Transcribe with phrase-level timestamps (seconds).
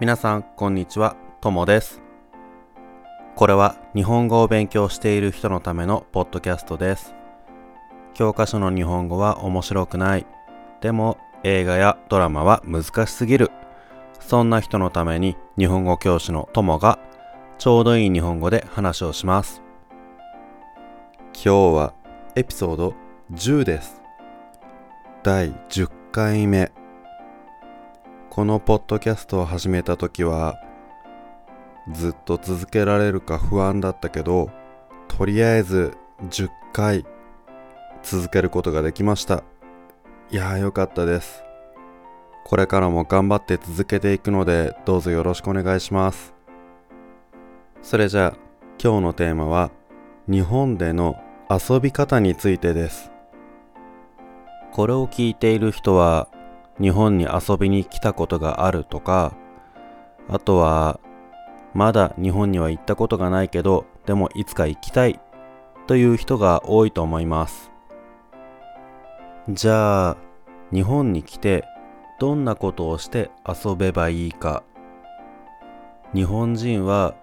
[0.00, 1.16] 皆さん、こんにちは。
[1.40, 2.00] ともです。
[3.34, 7.16] これは日本語を勉強している人のためのポッドキャストです。
[8.14, 10.24] 教科書の日本語は面白くない。
[10.80, 13.50] でも映画やドラマは難しすぎる。
[14.20, 17.00] そんな人のために日本語教師のともが
[17.58, 19.62] ちょうどいい日本語で話をします。
[21.34, 21.94] 今日は
[22.36, 22.94] エピソード
[23.32, 24.00] 10です。
[25.24, 26.70] 第10回目。
[28.38, 30.62] このポッドキャストを始めた時は
[31.92, 34.48] ずっと続けられるか不安だったけど
[35.08, 37.04] とりあえず10回
[38.04, 39.42] 続けることができました。
[40.30, 41.42] いやーよかったです。
[42.44, 46.32] これからも頑張って続けていくのでどうぞよろしくお願いします。
[47.82, 48.38] それじゃあ
[48.80, 49.72] 今日のテーマは
[50.28, 51.16] 日本での
[51.50, 53.10] 遊び方についてです。
[54.70, 56.28] これを聞いている人は
[56.80, 59.34] 日本に遊びに来たことがあるとか
[60.28, 61.00] あとは
[61.74, 65.20] まだ日本には行ったことがないけどでもいつか行きたい
[65.86, 67.70] という人が多いと思います。
[69.48, 70.16] じゃあ
[70.72, 71.64] 日本に来て
[72.20, 74.62] どんなことをして遊べばいいか。
[76.14, 77.14] 日本人は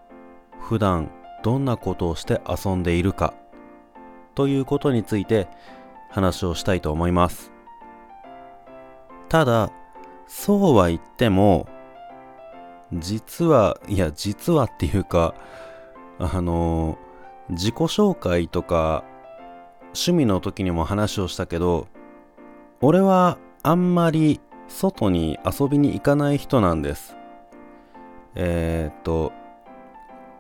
[0.60, 1.12] 普段
[1.44, 3.36] どんなことをして遊んでいるか。
[4.34, 5.48] ということについて
[6.10, 7.55] 話をしたいと思います。
[9.30, 9.72] ただ
[10.28, 11.68] そうは言っても
[12.94, 15.34] 実はいや実はっていうか
[16.20, 16.98] あの
[17.50, 19.04] 自己紹介とか
[19.88, 21.88] 趣味の時にも話をしたけど
[22.82, 27.16] 俺はあんまり外に遊びに行かない人なんです。
[28.36, 29.32] えー、っと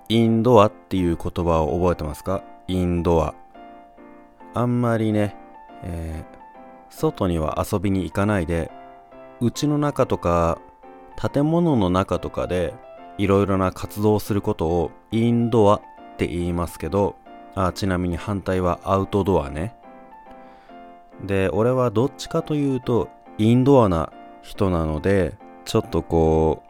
[0.09, 2.44] インドアっていう言葉を覚えてますか？
[2.67, 3.33] インドア。
[4.53, 5.36] あんまりね、
[5.83, 6.36] えー
[6.88, 8.72] 外には遊びに行かないで
[9.41, 10.59] 家の中とか
[11.31, 12.73] 建物の中とかで
[13.17, 15.81] いろいろな活動をすることをインドアっ
[16.18, 17.16] て言いますけど
[17.56, 19.75] あちなみに反対はアウトドアね。
[21.23, 23.07] で俺はどっちかというと
[23.38, 26.63] インドアな人なのでちょっとこ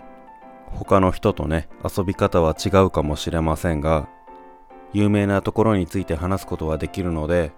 [0.72, 4.08] う他の人とね遊び方は違うかもしれませんが
[4.94, 7.52] 有名なところについて話すことはできるので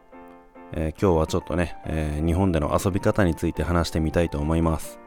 [0.73, 5.00] えー今日はちょっとね、えー日本での遊び方について話してみたいと思います。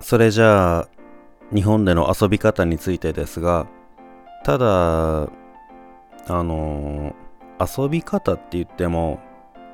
[0.00, 0.88] それじゃあ、
[1.54, 3.66] 日本での遊び方についてですが、
[4.44, 5.28] ただ、あ
[6.28, 7.26] のー
[7.58, 9.18] 遊び方って言っても、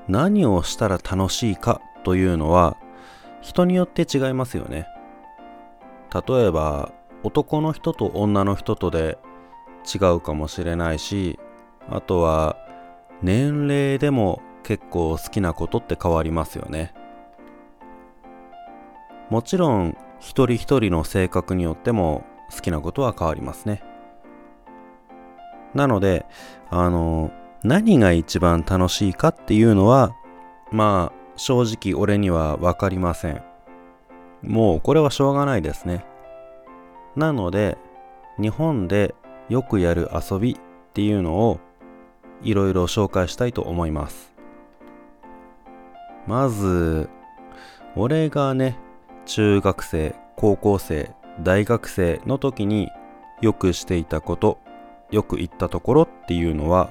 [0.09, 2.77] 何をしたら楽しいかというのは、
[3.41, 4.87] 人によって違いますよね。
[6.29, 6.93] 例えば、
[7.25, 9.19] 男の人と女の人とで
[9.93, 11.41] 違うかもしれないし、
[11.91, 12.57] あとは、
[13.23, 16.95] 年齢でも結構好きなことって変わりますよね。
[19.31, 22.25] もちろん一人一人の性格によっても
[22.55, 23.83] 好きなことは変わりますね。
[25.75, 26.27] なので
[26.69, 27.31] あの
[27.63, 30.15] 何が一番楽しいかっていうのは
[30.71, 33.43] まあ正直俺には分かりません。
[34.43, 36.05] もうこれはしょうがないですね。
[37.17, 37.79] なので
[38.39, 39.15] 日本で
[39.49, 40.57] よくやる遊びっ
[40.93, 41.61] ていうのを
[42.43, 44.33] いろいろ紹介したいと思います。
[46.27, 47.09] まず
[47.97, 48.79] 俺がね
[49.27, 51.11] 中学生高校生
[51.41, 52.89] 大学生の時に
[53.41, 54.59] よくしていたこと
[55.11, 56.91] よく行ったところっていうのは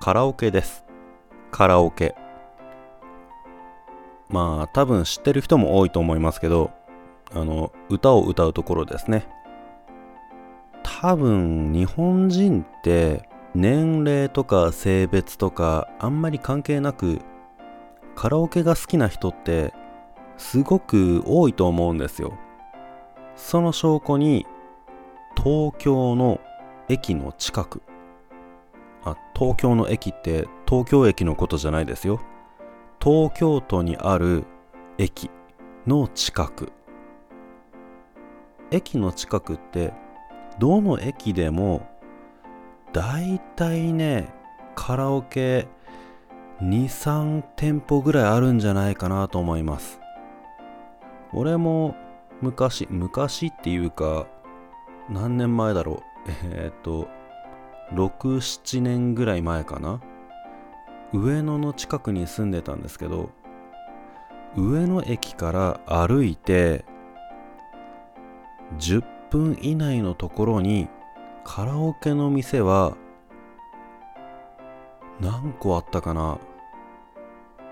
[0.00, 0.84] カラオケです。
[1.50, 2.14] カラオケ。
[4.28, 6.70] まあ多分知ってる人も多いと思いますけど
[7.32, 9.26] あの歌を歌うところですね。
[10.82, 17.20] 多分日本人って年齢とか性別とかあんまり関係なく
[18.14, 19.72] カラオケが好きな人って
[20.36, 22.36] すごく多いと思うんですよ。
[23.36, 24.46] その証拠に
[25.36, 26.40] 東京の
[26.88, 27.82] 駅の近く。
[29.04, 32.20] あ東京の駅って東京駅のことじゃないですよ。
[33.02, 34.44] 東京都にある
[34.98, 35.30] 駅
[35.86, 36.72] の近く。
[38.70, 39.92] 駅の近くって
[40.58, 41.86] どの駅でも
[42.92, 44.28] だいたいね
[44.74, 45.66] カラオケ
[46.62, 50.00] 23店舗ぐらいあるんじゃないかなと思います。
[51.32, 51.94] 俺も
[52.40, 54.26] 昔昔っていうか
[55.08, 56.30] 何年前だろう。
[56.44, 57.08] えーっと
[57.92, 60.00] 67年ぐらい前かな。
[61.12, 63.30] 上野の近くに住んでたんですけど
[64.56, 66.84] 上野駅から歩いて
[68.78, 70.88] 10分以内のところに
[71.50, 72.94] カラオケの店は
[75.18, 76.38] 何個あったかな？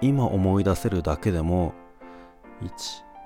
[0.00, 1.75] 今思い出せるだけでも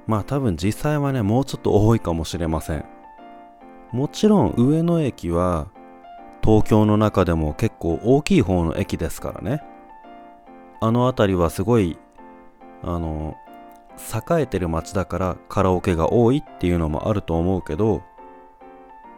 [0.06, 2.84] まあ多分実際はねもうちょっと多いかもしれません。
[3.90, 5.66] もちろん上野駅は
[6.44, 9.64] 東京の中でも結構大きい方の駅ですからね。
[10.80, 11.98] あの辺りはすごい
[12.86, 13.36] あの
[13.98, 18.02] 栄えてる街だからカラオケが多いっていうのもあると思うけど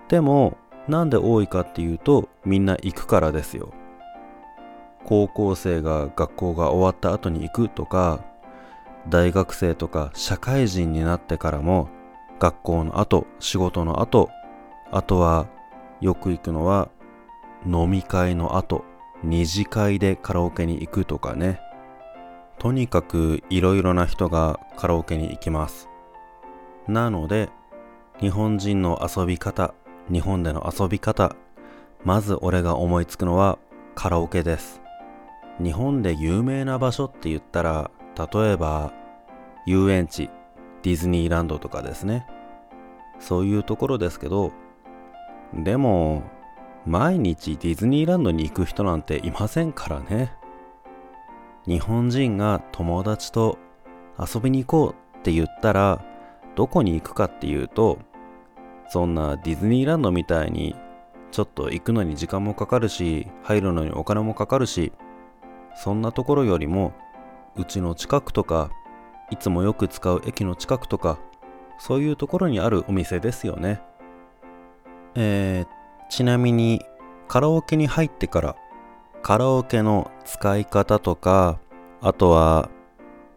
[0.08, 0.56] でも
[0.88, 3.72] なんで多いかっていうとみんな行くからですよ。
[5.04, 8.24] 高校生が学校が終わった後に行くとか
[9.08, 11.88] 大学生とか社会人になってからも
[12.40, 14.30] 学校の後仕事の後
[14.90, 15.46] あとは
[16.00, 16.88] よく行くのは
[17.64, 18.84] 飲み会の後
[19.22, 21.60] 二次会でカラオケに行くとかね。
[22.58, 25.88] とにかくいろいろな人がカラオケに行きます。
[26.88, 27.50] なので
[28.20, 29.75] 日本人の遊び方
[30.11, 31.37] 日本での遊び方
[32.05, 33.58] まず俺が思いつくのは
[33.94, 34.81] カラオケです。
[35.62, 38.93] 日本で有名な場所って言ったら例えば
[39.67, 40.31] 遊園地
[40.82, 42.26] ディズニーランドとかですね。
[43.19, 44.52] そういうところですけど
[45.55, 46.23] でも
[46.85, 50.32] 毎日ディズニーランドに行く人なんていませんからね。
[51.66, 53.58] 日本人が友達と
[54.18, 56.04] 遊びに行こうって言ったら
[56.54, 57.98] どこに行くかっていうと
[58.88, 60.76] そんなディズニーランドみたいに
[61.32, 64.92] ちょっと行くのに時間もかかるし入るのにお金もかかるし
[65.76, 66.92] そんなところよりも
[67.56, 68.70] うちの近くとか
[69.30, 71.18] いつもよく使う駅の近くとか
[71.78, 73.82] そういうところにあるお店ですよね。
[75.14, 76.82] えー、ちなみに
[77.28, 78.56] カラオケに入ってから
[79.22, 81.58] カラオケの使い方とか
[82.00, 82.70] あとは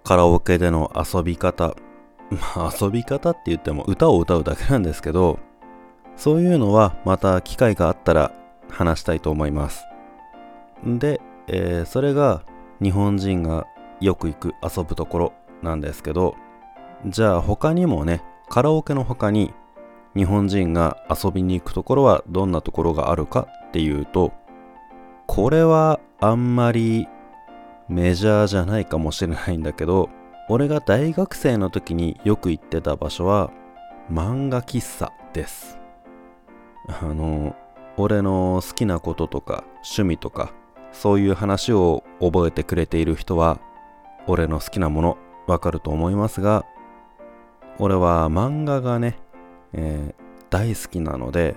[0.04, 1.76] カラオケでの遊び方。
[2.56, 5.40] まあ遊び方って言っても歌を歌うだけなんですけど
[6.16, 8.32] そういうのはまた機会があったら
[8.70, 9.84] 話したいと思います。
[10.86, 12.44] で、えー、それが
[12.82, 13.66] 日本人が
[14.00, 16.36] よく行く遊ぶところなんですけど
[17.06, 19.54] じゃあ他にもねカラオケの他に
[20.16, 24.34] 日本人が遊びに行くところはどんなところがあるかっていうと
[25.32, 27.08] これはあんまり
[27.88, 30.10] メジャーじゃないかもしれないんだけど
[30.50, 33.52] 俺が大学生の時によく行ってた場所は
[34.12, 35.78] 漫画喫茶です。
[36.88, 37.56] あの
[37.96, 40.52] 俺の好きなこととか趣味とか
[40.92, 43.60] そういう話を覚えてくれている人は
[44.26, 46.66] 俺の好きなものわかると思いますが
[47.78, 49.20] 俺は漫画がね、
[49.74, 51.56] えー、大好きなので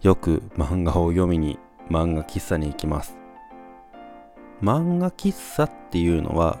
[0.00, 1.58] よく漫画を読みに
[1.90, 3.16] 漫画喫茶に行きます。
[4.62, 6.58] 漫画喫茶っていうのは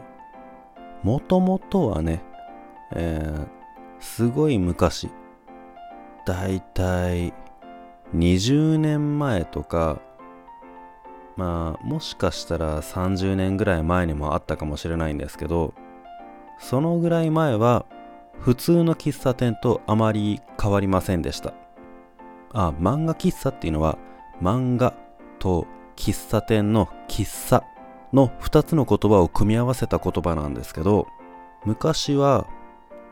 [1.02, 2.22] もともとはね、
[2.92, 3.46] えー、
[4.00, 5.10] すごい昔
[6.26, 7.32] だいたい
[8.14, 10.00] 20年前とか
[11.36, 15.74] まあもしかしたら30年ぐらい前にもあったかもしれないんですけど
[16.58, 17.86] そのぐらい前は
[18.38, 21.54] 普通の喫茶店とあまり変わりませんでした。
[22.52, 23.98] あ漫画喫茶っていうのは
[24.40, 24.94] 漫画
[25.44, 27.64] と喫茶店の喫茶
[28.14, 31.06] の2つの言葉を組み合わせた言葉なんですけど
[31.66, 32.46] 昔は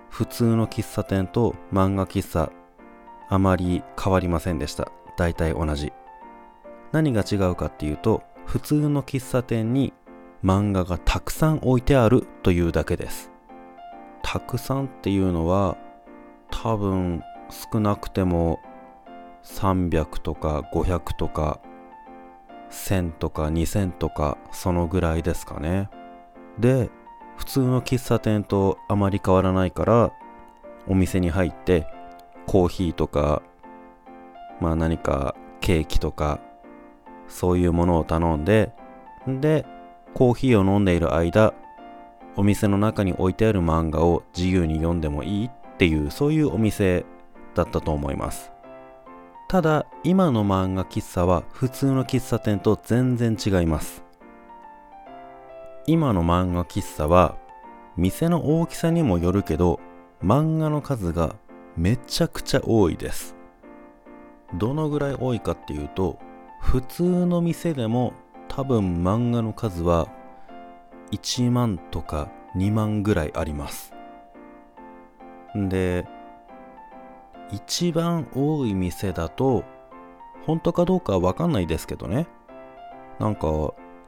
[0.08, 2.50] 普通の喫茶店と漫画喫茶
[3.28, 4.92] あまり変わりませんでした。
[5.16, 5.90] 大体同じ。
[6.90, 9.94] 何が違うかっていうと普通の喫茶店に
[10.44, 13.30] 漫画がたくさん置いてあるというだけです。
[14.22, 15.76] たくさんっていうのは
[16.50, 17.22] 多分
[17.72, 18.60] 少なくても
[19.44, 21.60] 300とか500とか
[22.72, 25.88] 1000とか2000とかそのぐらいですかね。
[26.58, 26.90] で
[27.36, 30.12] 普通の喫茶店とあまり変わらないから
[30.86, 31.86] お店に入って
[32.46, 33.42] コーヒーとか
[34.60, 36.40] まあ何かケーキとか
[37.28, 38.72] そういうものを頼んで
[39.26, 39.64] で
[40.14, 41.54] コーヒーを飲んでいる間
[42.36, 47.04] お店の中に置いてある漫画を自由に読んでもいいっていうそういうお店
[47.54, 48.51] だったと思います。
[49.52, 54.02] ただ今の漫画喫茶は普通の喫茶店と全然違います。
[55.86, 57.36] 今の漫画喫茶は
[57.98, 59.78] 店の大きさにもよるけど
[60.24, 61.36] 漫画の数が
[61.76, 63.36] めちゃくちゃ多いです。
[64.54, 66.18] どのぐらい多いかっていうと
[66.58, 68.14] 普通の店でも
[68.48, 70.08] 多分漫画の数は
[71.10, 73.92] 1万とか2万ぐらいあります。
[75.54, 76.06] で
[77.50, 79.64] 一番多い店だと
[80.46, 82.26] 本当かどうかわかんないですけどね。
[83.18, 83.46] なんか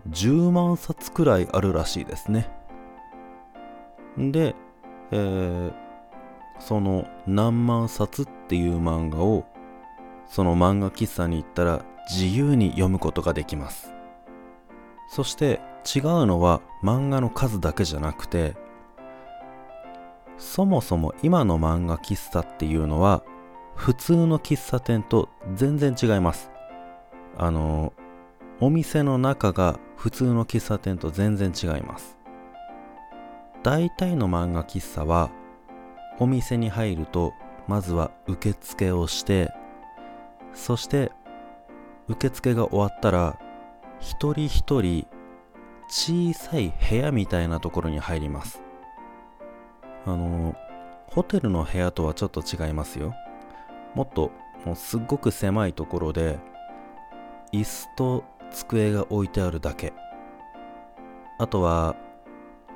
[0.09, 2.51] 10万冊くらいあるらしいですね。
[4.17, 4.55] で、
[5.11, 5.73] えー、
[6.59, 9.45] その何万冊っていう漫画を
[10.27, 13.93] その漫画喫茶に行ったら自由に読むことができます。
[15.09, 18.57] そして違うのは漫画の数だけじゃなくて
[20.39, 23.23] そもそも今の漫画喫茶っていうのは
[23.75, 26.51] 普通の喫茶店と全然違います。
[27.37, 27.93] あの
[28.61, 32.17] お店の中が普通の喫茶店と全然違います。
[33.63, 35.31] 大体の漫画喫茶は
[36.19, 37.33] お店に入ると
[37.67, 39.51] まずは受付をして
[40.53, 41.11] そして
[42.09, 43.39] 受付が終わったら
[44.01, 45.07] 一人一人
[45.89, 48.64] 小さい部屋みたいなところに入ります。
[50.07, 50.55] あの
[51.07, 53.15] ホテルの部屋とはちょっと違いますよ。
[53.95, 54.31] もっと
[54.65, 56.39] もうすっごく狭いところで
[57.53, 59.93] 椅子と机が置いてあるだけ。
[61.39, 61.97] あとは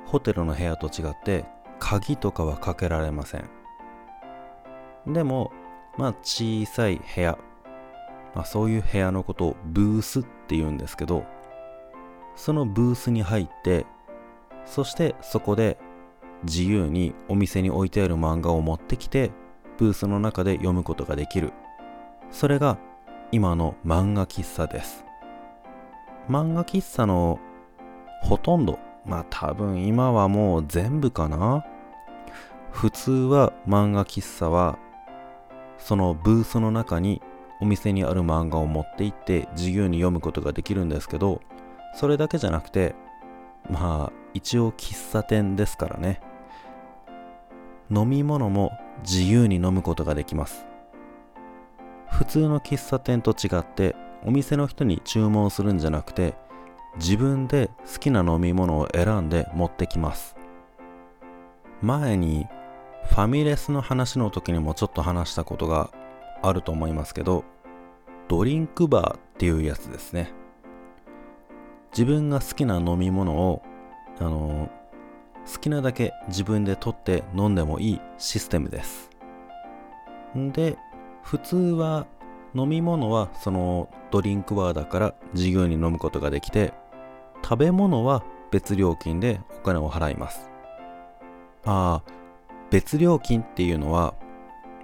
[0.05, 1.45] ホテルの部屋と違って
[1.79, 3.49] 鍵とかはかけられません。
[5.07, 5.51] でも
[5.97, 7.37] まあ小さい部屋、
[8.35, 11.25] まあ、そういう部屋のことをブースって言うんですけど
[12.35, 13.85] そのブースに入って
[14.65, 15.77] そしてそこで
[16.43, 19.31] 自由にお店に置いてある漫画を持ってきて
[19.77, 21.53] ブースの中で読むことができる。
[22.31, 22.77] それが
[23.31, 25.05] 今の漫画喫茶です。
[26.29, 27.39] 漫画喫茶の
[28.21, 31.65] ほとんどまあ多分今はもう全部かな。
[32.71, 34.77] 普通は漫画喫茶は
[35.77, 37.21] そのブースの中に
[37.61, 41.41] お店にある漫画を持って行って自由に読むことができるんですけど
[41.95, 42.95] それだけじゃなくて
[43.69, 46.21] まあ一応喫茶店ですからね。
[47.91, 48.71] 飲み物も
[49.03, 50.65] 自由に飲むことができます。
[52.09, 56.35] 普通の喫茶店と違ってお店の人に注文するんじゃなくて
[56.97, 60.35] 自分で好きな飲み物を選んで持ってきます。
[61.81, 62.47] 前に
[63.05, 65.91] ファミレスの話の時にもちょっと話したことが
[66.41, 67.45] あると思いますけど
[68.27, 70.33] ドリンクバーっていうやつですね。
[71.91, 73.63] 自分が好きな飲み物を
[74.19, 74.69] あの
[75.51, 79.09] 好きなだけ自分で取って飲んでもいいシステムです。
[80.35, 80.77] で
[81.23, 82.05] 普通は
[82.53, 86.73] 飲み物はそのドリンクバーだから自由に飲むことができて
[87.43, 90.49] 食べ物は別料金でお金を払います。
[91.65, 92.11] ああ
[92.69, 94.13] 別料金っていうのは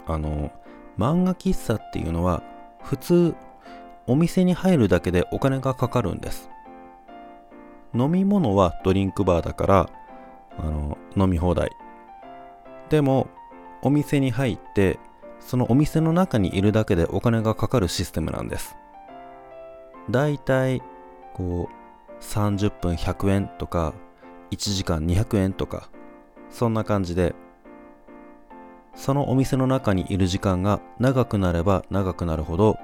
[0.08, 0.52] あの
[0.98, 2.42] 漫画喫茶っていうのは
[2.84, 3.36] 普通
[4.08, 6.50] お店に入るだけでお金がかかるんです。
[7.94, 9.90] 飲み物はドリンクバーだから
[10.58, 11.72] あの飲み放題。
[12.90, 13.28] でも
[13.82, 15.00] お店に入って
[15.40, 18.76] そのお店の中にいるだけでお金がかかるシステムなんです。
[20.10, 20.82] だいたい
[21.34, 23.94] こう30分100円とか
[24.52, 25.90] 1時間200円とか
[26.50, 27.36] そんな感じで
[28.96, 32.78] そのお店の中にいる時間が長くなれば長くなるほど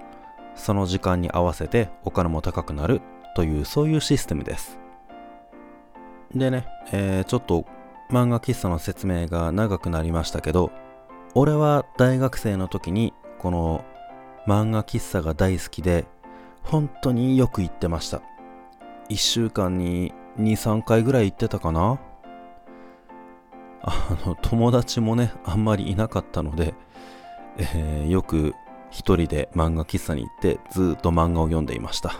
[0.56, 3.02] その時間に合わせてお金も高くなる
[3.36, 4.81] というそういうシステムです。
[6.36, 7.66] でね、えー、ちょっと
[8.10, 10.72] 漫画喫茶の説明が長くなりましたけど
[11.34, 13.86] 俺は大学生の時にこの
[14.48, 16.06] 漫画喫茶が大好きで
[16.64, 18.22] 本当によく行ってました。
[19.10, 22.00] 1週間に23回ぐらい行ってたかな？
[23.84, 26.76] あの友達もねあんまりいなかったので、
[27.58, 28.54] えー、よく
[28.92, 32.14] 一人で漫画喫茶に行ってずっと漫画を読んでいました。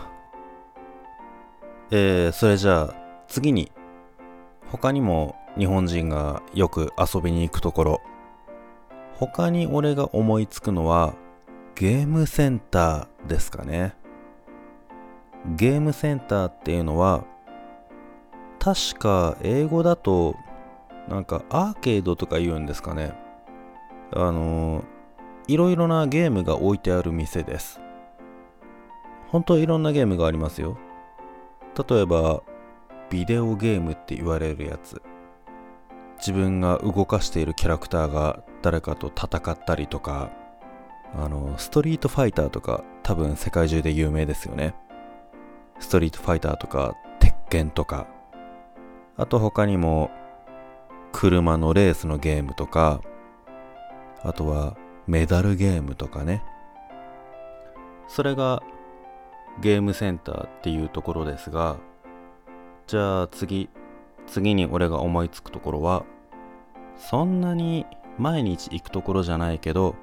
[1.90, 2.94] えー、それじゃあ
[3.28, 3.70] 次に
[4.72, 8.00] 他にも日本人がよく遊びに行くところ。
[9.16, 11.14] 他に俺が思いつくのは
[11.74, 13.94] ゲームセンターですかね。
[15.56, 17.24] ゲームセンターっていうのは
[18.58, 20.36] 確か英語だと
[21.06, 23.12] なんかアーケードとか言うんですかね。
[24.14, 24.84] あの
[25.48, 27.78] いろいろなゲームが置いてある店です。
[29.28, 30.78] 本当いろんなゲームがありますよ。
[31.88, 32.42] 例えば
[33.12, 35.02] ビデオゲームって言われるやつ。
[36.16, 40.30] 自分が動かしているキャラクターが誰かと戦ったりとか
[41.14, 44.74] あのストリートファイターとか多分世界中で有名ですよね。
[45.78, 48.06] ストリートファイターとか鉄拳とか。
[49.18, 50.10] あと他にも
[51.12, 53.02] 車のレースのゲームとか。
[54.22, 54.74] あとは
[55.06, 56.42] メダルゲームとかね。
[58.08, 58.62] それが
[59.60, 61.76] ゲームセンターっていうところですが
[62.86, 63.68] じゃあ次
[64.26, 66.04] 次に俺が思いつくところは
[66.96, 67.86] そんなに
[68.18, 69.96] 毎日行くところじゃないけど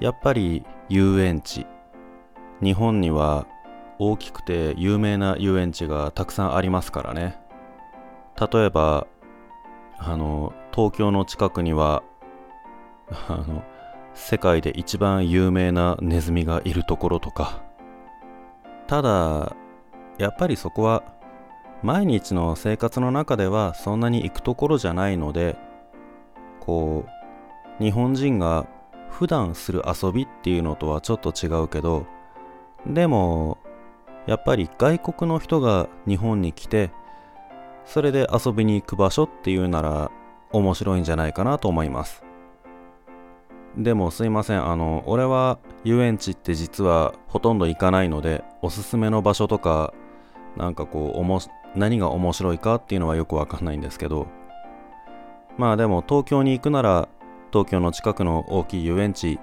[0.00, 1.66] やっぱり遊園地。
[2.62, 3.46] 日本には
[3.98, 7.38] 大きくて有名な遊園地がたくさんありますからね。
[8.52, 9.06] 例えば
[9.98, 12.02] あの東京の近くには
[13.28, 13.62] あの
[14.14, 17.62] 世界で一番有名なネズミがいるところとか。
[18.86, 19.54] ただ
[20.18, 21.02] やっぱりそこは
[21.82, 25.56] 毎日の生活の中ではそんなに行くところじゃないので
[26.60, 27.06] こ
[27.78, 28.66] う日本人が
[29.10, 32.06] 普段する遊びっていうのとはちょっと違うけど
[32.86, 33.58] でも
[34.26, 36.90] やっぱり外国の人が日本に来て
[37.84, 40.10] それで遊びに行く場所っていうなら
[40.52, 42.22] 面白いんじゃないかなと思います。
[43.76, 44.64] でもすいません。
[44.64, 49.94] あの俺は遊園地って実はほとんど行かないのでおすすめの場所とか
[50.56, 51.40] なんかこうおも
[51.74, 54.26] 何が面白いかっていうのはよくわかんないんですけど。
[55.56, 57.08] まあでも東京に行くなら
[57.52, 59.38] 東京の近くの大きい遊園地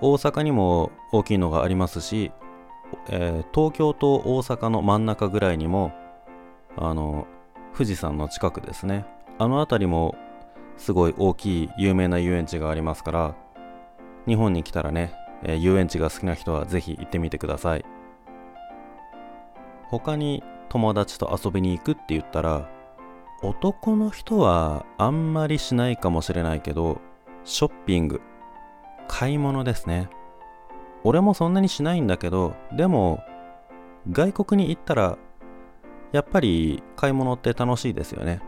[0.00, 2.30] 大阪にも大きいのがありますし、
[3.08, 5.92] えー、東京と大阪の真ん中ぐらいにも
[6.76, 7.26] あの
[7.72, 9.06] 富士山の近くですね。
[9.38, 10.14] あの辺りも
[10.76, 13.34] すごい大きい有名な遊園地がありますから
[14.26, 17.84] 日本に来たらね、えー、遊園地が好きな人はぜひ行ってみてください。
[19.88, 22.68] 他に友達と遊びに行くって言ったら
[23.42, 27.00] 男の人はあんまりしないかもしれないけど
[27.44, 28.20] ショッピング。
[29.08, 30.08] 買い物ですね。
[31.04, 33.22] 俺もそんなにしないんだけどでも
[34.10, 35.18] 外国に行ったら
[36.12, 38.40] やっぱり買い物って楽しいですよね。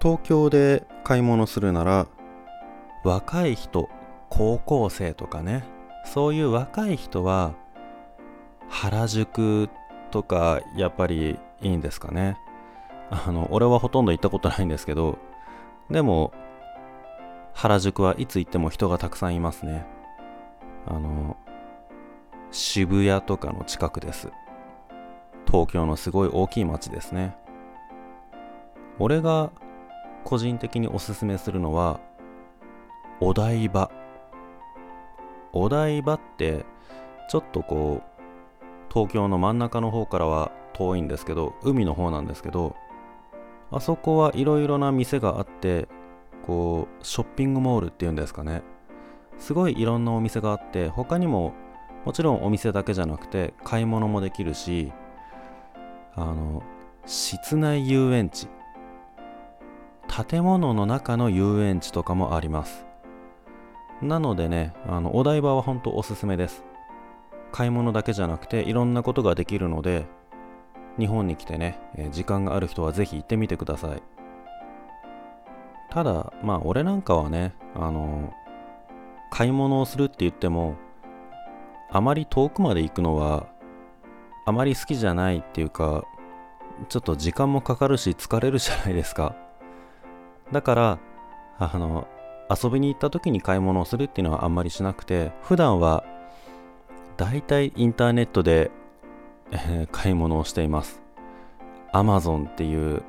[0.00, 2.06] 東京で買い物するなら
[3.04, 3.88] 若い人
[4.28, 5.64] 高校生とかね
[6.04, 7.54] そういう若い人は
[8.68, 9.68] 原宿
[10.10, 12.38] とかやっぱりいいんですかね。
[13.10, 15.18] あの俺はほとんど行ったことないんですけど
[15.90, 16.32] でも
[17.54, 19.86] 原宿はいつ行っても人がたくさんいますね。
[20.86, 21.36] あの
[22.50, 24.30] 渋谷とかの近くです。
[25.46, 27.36] 東京のすごい大きい街ですね。
[28.98, 29.50] 俺が
[30.24, 32.00] 個人的におすすめするのは
[33.20, 33.90] お台場。
[35.52, 36.64] お台場って
[37.28, 38.17] ちょっとこう
[38.92, 42.76] 東京の真ん中の方からは遠いんですけど海の方なんですけど
[43.70, 45.88] あそこはいろいろな店があって
[46.46, 48.62] こうショッピングモールっていうんですかね。
[49.38, 51.52] すごいいろんなお店があって他にも
[52.04, 54.92] もちろんお店だけじゃなくて買い物もできるし
[56.14, 56.62] あの
[57.06, 58.48] 室内遊園地。
[60.30, 62.86] 建物の中の遊園地とかもあります。
[64.00, 66.64] なのでねあのお台場は本当おすすめです。
[67.52, 70.06] 買い物だけじゃなくていろんなことができるので
[70.98, 74.02] 日本に来てね、え時間がある人はぜひ行ってみてください。
[75.90, 78.32] ただまあ俺なんかはねあの
[79.30, 80.76] 買い物をするって言っても
[81.90, 83.46] あまり遠くまで行くのは
[84.44, 86.04] あまり好きじゃないっていうか
[86.88, 89.34] ちょっと時間もかかるし疲れるじゃないですか。
[90.52, 90.98] だから
[91.58, 92.06] あの
[92.50, 96.04] 遊びに行った時に買い物をするっていうのはあんまりしなくて普段は
[97.18, 98.70] 大体インターネットで、
[99.50, 101.02] え、買い物をしています。
[101.92, 103.02] Amazon っていう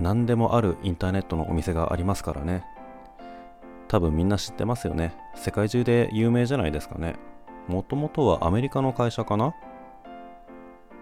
[0.00, 2.64] 何でもあるインターネットのお店がありますからね。
[3.88, 5.12] 多分みんな知ってますよね。
[5.34, 7.16] 世界中で有名じゃないですかね。
[7.68, 9.54] もともとはアメリカの会社かな？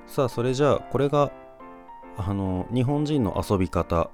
[0.08, 1.30] さあ、それじゃあ、これが、
[2.16, 4.10] あの、日本人の遊び方。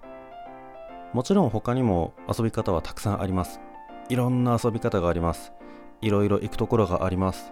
[1.14, 3.62] もちろん他にも遊び方はたくさんあります。
[4.10, 5.54] いろんな遊び方があります。
[6.02, 7.50] いろいろ行くところがあります。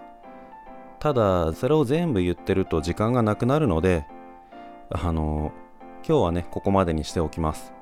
[1.03, 4.05] ただそれを全部言ってると時間がなくなるので
[4.89, 5.51] あの
[6.07, 7.73] 今日はねここまでにしておきます。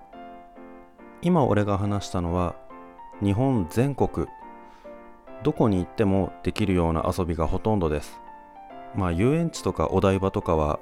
[1.21, 2.55] 今俺が話したのは
[3.21, 4.25] 日本全国
[5.43, 8.19] どこに行ってもできるような遊びがほとんどです。
[8.95, 10.79] まあ遊園地とかお台場とかは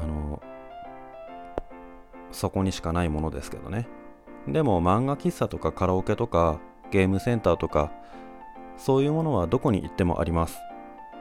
[0.00, 0.40] あの
[2.30, 3.88] そこにしかないものですけどね。
[4.46, 6.60] でも漫画喫茶とかカラオケとか
[6.92, 7.90] ゲームセンターとか
[8.76, 10.60] そういうものはどこに行ってもあります。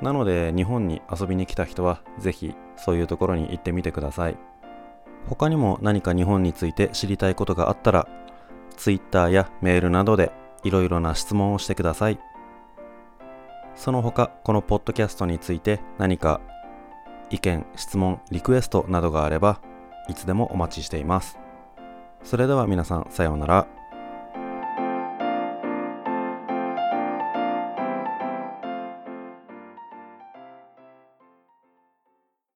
[0.02, 4.38] なので日本に遊びに来た人はぜひそういうところに行ってみてください。
[5.28, 8.08] 他にも何か日本について知りたいことがあったら
[8.78, 10.32] Twitter やメールなどで
[10.64, 12.20] いろいろな質問をしてください。
[13.76, 16.42] その他このポッドキャストについて何か
[17.30, 19.62] 意見、質問、リクエストなどがあれば
[20.08, 21.38] いつでもお待ちしています。
[22.24, 23.68] それでは皆さんさようなら。